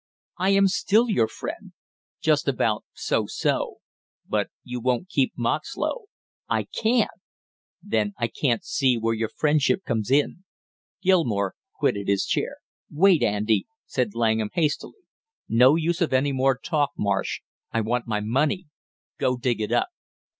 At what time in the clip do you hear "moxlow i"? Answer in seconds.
5.37-6.63